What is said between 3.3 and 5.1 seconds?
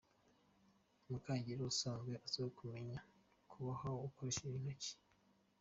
kuboha akoresheje intoki.